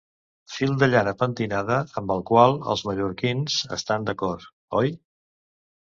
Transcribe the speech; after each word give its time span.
Fil 0.53 0.71
de 0.83 0.87
llana 0.93 1.13
pentinada 1.19 1.77
amb 2.03 2.15
el 2.17 2.25
qual 2.31 2.59
els 2.75 2.85
mallorquins 2.91 3.61
estan 3.81 4.11
d'acord, 4.13 4.53
oi? 4.85 4.95